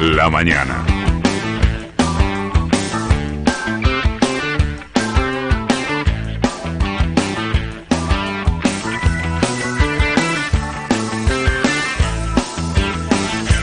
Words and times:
la 0.00 0.28
mañana. 0.28 0.84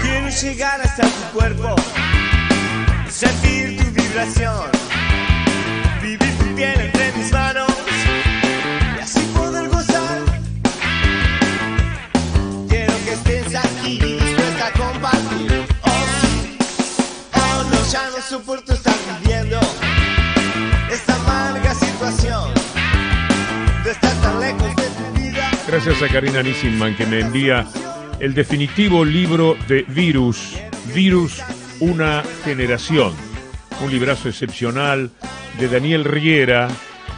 Quiero 0.01 0.29
llegar 0.29 0.81
hasta 0.81 1.03
tu 1.03 1.37
cuerpo, 1.37 1.75
sentir 3.09 3.77
tu 3.77 3.91
vibración, 3.91 4.71
vivir 6.01 6.37
tu 6.37 6.55
piel 6.55 6.81
entre 6.81 7.11
mis 7.13 7.31
manos 7.31 7.72
ya 17.91 18.09
no 18.09 18.21
soporto 18.21 18.73
estar 18.73 18.93
viviendo 19.19 19.59
esta 20.91 21.15
amarga 21.15 21.73
situación 21.73 22.53
de 23.83 23.91
estar 23.91 24.13
tan 24.21 24.39
lejos 24.39 24.75
de 24.75 24.83
tu 24.83 25.19
vida. 25.19 25.51
Gracias 25.67 26.01
a 26.01 26.07
Karina 26.07 26.41
Nissinman 26.41 26.95
que 26.95 27.05
me 27.05 27.19
envía 27.19 27.67
el 28.19 28.33
definitivo 28.33 29.03
libro 29.03 29.57
de 29.67 29.83
Virus, 29.87 30.55
Virus, 30.93 31.41
una 31.79 32.23
generación. 32.45 33.13
Un 33.81 33.91
librazo 33.91 34.29
excepcional 34.29 35.11
de 35.59 35.67
Daniel 35.67 36.05
Riera 36.05 36.69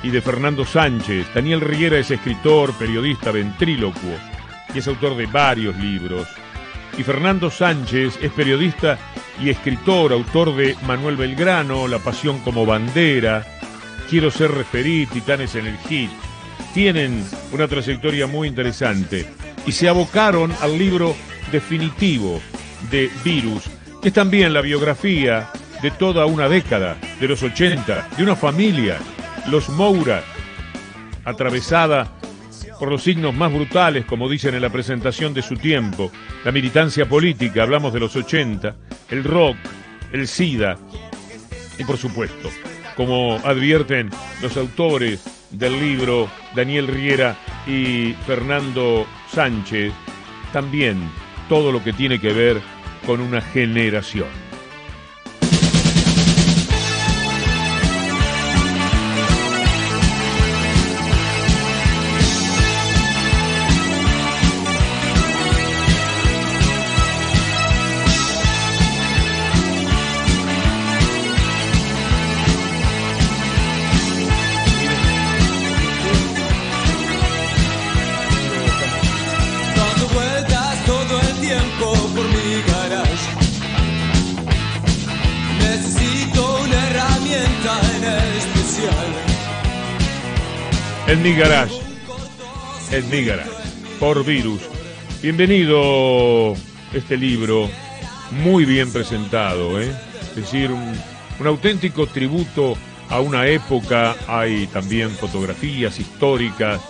y 0.02 0.10
de 0.10 0.22
Fernando 0.22 0.66
Sánchez. 0.66 1.28
Daniel 1.36 1.62
Riera 1.62 2.00
es 2.00 2.10
escritor, 2.10 2.74
periodista, 2.74 3.32
ventrílocuo 3.32 4.18
y 4.74 4.80
es 4.80 4.88
autor 4.88 5.16
de 5.16 5.28
varios 5.28 5.76
libros. 5.78 6.28
Y 6.98 7.04
Fernando 7.04 7.52
Sánchez 7.52 8.18
es 8.22 8.32
periodista 8.32 8.98
y 9.42 9.50
escritor, 9.50 10.14
autor 10.14 10.56
de 10.56 10.76
Manuel 10.86 11.18
Belgrano, 11.18 11.88
La 11.88 12.00
Pasión 12.00 12.40
como 12.40 12.66
Bandera, 12.66 13.46
Quiero 14.10 14.30
ser 14.30 14.52
referí, 14.52 15.08
Titanes 15.08 15.56
en 15.56 15.66
el 15.66 15.78
Hit. 15.90 16.12
Tienen 16.74 17.26
una 17.52 17.68
trayectoria 17.68 18.28
muy 18.28 18.48
interesante 18.48 19.26
y 19.66 19.72
se 19.72 19.90
abocaron 19.90 20.54
al 20.62 20.78
libro 20.78 21.16
definitivo 21.52 22.40
de 22.92 23.10
Virus, 23.24 23.64
que 24.02 24.10
es 24.10 24.14
también 24.14 24.54
la 24.54 24.62
biografía 24.62 25.50
de 25.82 25.90
toda 25.92 26.26
una 26.28 26.48
década, 26.48 26.98
de 27.20 27.28
los 27.28 27.42
80, 27.42 28.10
de 28.16 28.24
una 28.24 28.36
familia, 28.36 29.00
los 29.48 29.70
Moura, 29.70 30.24
atravesada 31.24 32.12
por 32.80 32.90
los 32.90 33.04
signos 33.04 33.34
más 33.34 33.54
brutales, 33.54 34.06
como 34.06 34.30
dicen 34.30 34.56
en 34.56 34.62
la 34.62 34.70
presentación 34.70 35.34
de 35.34 35.42
su 35.42 35.56
tiempo, 35.56 36.12
la 36.44 36.52
militancia 36.52 37.08
política, 37.08 37.64
hablamos 37.64 37.94
de 37.94 38.00
los 38.00 38.16
80, 38.16 38.76
el 39.10 39.24
rock, 39.24 39.58
el 40.12 40.28
SIDA, 40.28 40.78
y 41.78 41.84
por 41.84 41.98
supuesto, 41.98 42.50
como 42.96 43.36
advierten 43.44 44.10
los 44.42 44.58
autores 44.58 45.24
del 45.52 45.80
libro 45.80 46.30
Daniel 46.56 46.88
Riera 46.88 47.38
y 47.68 48.14
Fernando 48.26 49.06
Sánchez, 49.32 49.94
también 50.52 51.10
todo 51.50 51.72
lo 51.72 51.84
que 51.84 51.94
tiene 51.94 52.20
que 52.20 52.34
ver 52.34 52.62
con 53.06 53.22
una 53.22 53.42
generación. 53.42 54.45
En 91.08 91.22
mi 91.22 91.36
garage, 91.36 91.76
en 92.92 93.06
por 94.00 94.26
virus. 94.26 94.62
Bienvenido 95.22 96.56
este 96.94 97.16
libro, 97.16 97.70
muy 98.32 98.66
bien 98.66 98.92
presentado, 98.92 99.80
¿eh? 99.80 99.96
es 100.30 100.36
decir, 100.36 100.72
un, 100.72 100.94
un 101.40 101.48
auténtico 101.48 102.08
tributo 102.08 102.76
a 103.10 103.20
una 103.20 103.46
época, 103.46 104.16
hay 104.28 104.66
también 104.68 105.12
fotografías 105.12 106.00
históricas. 106.00 106.82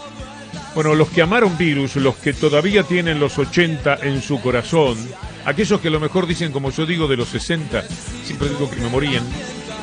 Bueno, 0.73 0.95
los 0.95 1.09
que 1.09 1.21
amaron 1.21 1.57
virus, 1.57 1.97
los 1.97 2.15
que 2.15 2.31
todavía 2.31 2.83
tienen 2.83 3.19
los 3.19 3.37
80 3.37 3.99
en 4.03 4.21
su 4.21 4.39
corazón, 4.39 4.97
aquellos 5.43 5.81
que 5.81 5.89
a 5.89 5.91
lo 5.91 5.99
mejor 5.99 6.25
dicen 6.25 6.53
como 6.53 6.71
yo 6.71 6.85
digo 6.85 7.09
de 7.09 7.17
los 7.17 7.27
60, 7.27 7.83
siempre 8.23 8.47
digo 8.47 8.69
que 8.69 8.77
me 8.77 8.87
morían, 8.87 9.25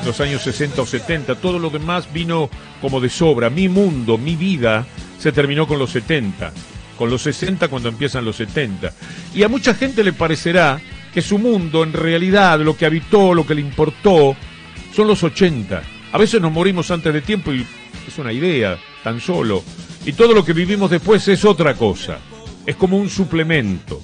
los 0.05 0.21
años 0.21 0.43
60 0.43 0.83
o 0.83 0.87
70, 0.87 1.37
todo 1.37 1.59
lo 1.59 1.71
demás 1.71 2.13
vino 2.13 2.51
como 2.81 3.01
de 3.01 3.09
sobra. 3.09 3.51
Mi 3.51 3.69
mundo, 3.69 4.19
mi 4.19 4.37
vida 4.37 4.87
se 5.19 5.33
terminó 5.33 5.67
con 5.67 5.79
los 5.79 5.91
70, 5.91 6.53
con 6.99 7.11
los 7.11 7.23
60 7.23 7.69
cuando 7.69 7.89
empiezan 7.89 8.25
los 8.25 8.37
70. 8.37 8.93
Y 9.35 9.43
a 9.43 9.49
mucha 9.49 9.75
gente 9.75 10.03
le 10.03 10.13
parecerá 10.13 10.81
que 11.13 11.23
su 11.23 11.39
mundo 11.39 11.83
en 11.83 11.93
realidad, 11.93 12.61
lo 12.61 12.77
que 12.77 12.87
habitó, 12.87 13.35
lo 13.35 13.47
que 13.47 13.55
le 13.55 13.61
importó, 13.61 14.37
son 14.95 15.07
los 15.07 15.23
80. 15.23 15.83
A 16.13 16.19
veces 16.19 16.41
nos 16.41 16.53
morimos 16.53 16.91
antes 16.91 17.13
de 17.13 17.21
tiempo 17.21 17.53
y 17.53 17.67
es 18.07 18.19
una 18.19 18.33
idea, 18.33 18.79
tan 19.03 19.21
solo. 19.21 19.63
Y 20.05 20.13
todo 20.13 20.34
lo 20.34 20.45
que 20.45 20.53
vivimos 20.53 20.91
después 20.91 21.27
es 21.29 21.45
otra 21.45 21.75
cosa. 21.75 22.19
Es 22.67 22.77
como 22.77 22.97
un 22.97 23.09
suplemento. 23.09 24.03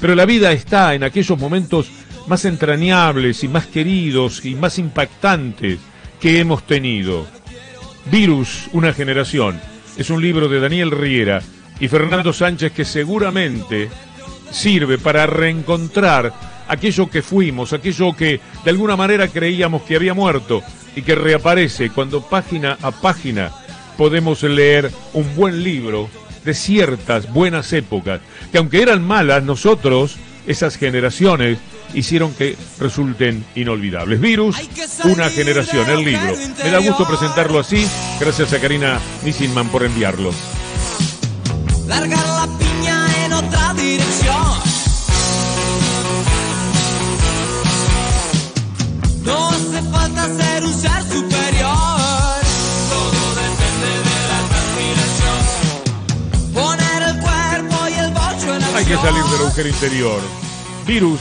Pero 0.00 0.14
la 0.14 0.26
vida 0.26 0.52
está 0.52 0.94
en 0.94 1.04
aquellos 1.04 1.38
momentos 1.38 1.88
más 2.26 2.44
entrañables 2.44 3.44
y 3.44 3.48
más 3.48 3.66
queridos 3.66 4.44
y 4.44 4.54
más 4.54 4.78
impactantes 4.78 5.78
que 6.20 6.40
hemos 6.40 6.66
tenido. 6.66 7.26
Virus, 8.06 8.68
una 8.72 8.92
generación, 8.92 9.60
es 9.96 10.10
un 10.10 10.22
libro 10.22 10.48
de 10.48 10.60
Daniel 10.60 10.90
Riera 10.90 11.42
y 11.78 11.88
Fernando 11.88 12.32
Sánchez 12.32 12.72
que 12.72 12.84
seguramente 12.84 13.88
sirve 14.50 14.98
para 14.98 15.26
reencontrar 15.26 16.32
aquello 16.68 17.10
que 17.10 17.22
fuimos, 17.22 17.72
aquello 17.72 18.14
que 18.14 18.40
de 18.64 18.70
alguna 18.70 18.96
manera 18.96 19.28
creíamos 19.28 19.82
que 19.82 19.96
había 19.96 20.14
muerto 20.14 20.62
y 20.94 21.02
que 21.02 21.14
reaparece 21.14 21.90
cuando 21.90 22.22
página 22.22 22.76
a 22.82 22.90
página 22.90 23.50
podemos 23.96 24.42
leer 24.42 24.90
un 25.12 25.34
buen 25.36 25.62
libro 25.62 26.08
de 26.44 26.54
ciertas 26.54 27.32
buenas 27.32 27.72
épocas, 27.72 28.20
que 28.50 28.58
aunque 28.58 28.82
eran 28.82 29.06
malas, 29.06 29.42
nosotros, 29.42 30.16
esas 30.46 30.76
generaciones, 30.76 31.58
hicieron 31.94 32.34
que 32.34 32.56
resulten 32.78 33.44
inolvidables. 33.54 34.20
Virus, 34.20 34.56
una 35.04 35.28
generación, 35.30 35.88
el 35.88 36.04
libro. 36.04 36.34
Me 36.62 36.70
da 36.70 36.78
gusto 36.78 37.06
presentarlo 37.06 37.58
así, 37.58 37.86
gracias 38.20 38.52
a 38.52 38.60
Karina 38.60 39.00
Nissinman 39.24 39.68
por 39.68 39.84
enviarlo. 39.84 40.32
Largar 41.86 42.26
la 42.26 42.58
piña 42.58 43.24
en 43.24 43.32
otra 43.32 43.74
dirección. 43.74 44.46
No 49.24 49.48
hace 49.48 49.82
falta 49.90 50.26
ser 50.36 50.64
un 50.64 50.74
ser 50.74 51.02
superior. 51.02 51.29
Que 58.90 58.96
salir 58.96 59.22
del 59.22 59.40
agujero 59.42 59.68
interior. 59.68 60.20
Virus, 60.84 61.20